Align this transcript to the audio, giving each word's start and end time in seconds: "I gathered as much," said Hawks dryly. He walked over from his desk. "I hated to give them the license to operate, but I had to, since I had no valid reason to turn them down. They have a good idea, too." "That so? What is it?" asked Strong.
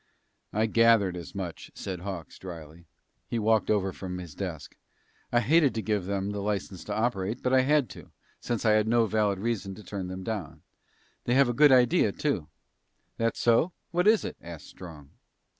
"I 0.51 0.65
gathered 0.65 1.15
as 1.15 1.35
much," 1.35 1.69
said 1.75 1.99
Hawks 1.99 2.39
dryly. 2.39 2.85
He 3.27 3.37
walked 3.37 3.69
over 3.69 3.93
from 3.93 4.17
his 4.17 4.33
desk. 4.33 4.75
"I 5.31 5.41
hated 5.41 5.75
to 5.75 5.81
give 5.83 6.05
them 6.05 6.31
the 6.31 6.39
license 6.41 6.83
to 6.85 6.93
operate, 6.95 7.43
but 7.43 7.53
I 7.53 7.61
had 7.61 7.87
to, 7.91 8.09
since 8.39 8.65
I 8.65 8.71
had 8.71 8.87
no 8.87 9.05
valid 9.05 9.37
reason 9.37 9.75
to 9.75 9.83
turn 9.83 10.07
them 10.07 10.23
down. 10.23 10.63
They 11.25 11.35
have 11.35 11.49
a 11.49 11.53
good 11.53 11.71
idea, 11.71 12.11
too." 12.11 12.47
"That 13.17 13.37
so? 13.37 13.73
What 13.91 14.07
is 14.07 14.25
it?" 14.25 14.37
asked 14.41 14.65
Strong. 14.65 15.11